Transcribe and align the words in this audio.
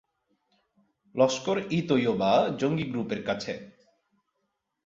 লস্কর-ই-তৈয়বা 1.15 2.31
জঙ্গি 2.59 2.85
গ্রুপের 2.91 3.21
কাছে। 3.25 3.53